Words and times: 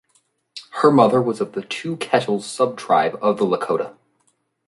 Her 0.81 0.89
mother 0.89 1.21
was 1.21 1.41
of 1.41 1.51
the 1.51 1.61
Two 1.61 1.95
Kettles 1.97 2.47
subtribe 2.47 3.19
of 3.21 3.37
the 3.37 3.45
Lakota. 3.45 3.95